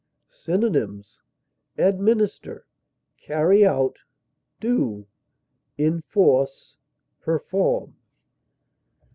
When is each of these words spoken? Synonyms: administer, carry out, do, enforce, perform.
Synonyms: 0.27 1.21
administer, 1.77 2.65
carry 3.17 3.63
out, 3.63 3.99
do, 4.59 5.05
enforce, 5.77 6.75
perform. 7.21 7.95